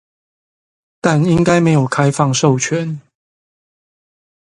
[0.99, 3.01] 但應該沒有開放授權